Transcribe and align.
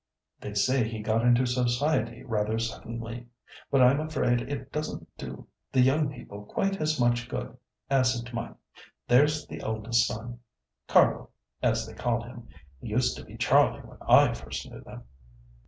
They 0.39 0.55
say 0.55 0.87
he 0.89 0.99
got 0.99 1.23
into 1.23 1.45
society 1.45 2.23
rather 2.23 2.57
suddenly; 2.57 3.27
but 3.69 3.83
I'm 3.83 3.99
afraid 3.99 4.41
it 4.41 4.71
doesn't 4.71 5.07
do 5.15 5.45
the 5.71 5.81
young 5.81 6.11
people 6.11 6.43
quite 6.43 6.81
as 6.81 6.99
much 6.99 7.29
good 7.29 7.55
as 7.87 8.19
it 8.19 8.33
might. 8.33 8.55
There's 9.07 9.45
the 9.45 9.61
eldest 9.61 10.07
son, 10.07 10.39
Carlo, 10.87 11.29
as 11.61 11.85
they 11.85 11.93
call 11.93 12.23
him—he 12.23 12.87
used 12.87 13.15
to 13.17 13.23
be 13.23 13.37
Charlie 13.37 13.83
when 13.83 13.99
I 14.01 14.33
first 14.33 14.67
knew 14.67 14.81
them." 14.81 15.03